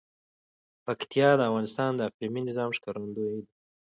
[0.85, 3.43] پکتیا د افغانستان د اقلیمي نظام ښکارندوی ده.